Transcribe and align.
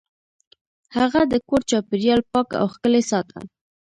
هغه 0.97 1.21
د 1.31 1.33
کور 1.47 1.61
چاپیریال 1.69 2.21
پاک 2.31 2.47
او 2.61 2.65
ښکلی 2.73 3.03
ساته. 3.11 3.39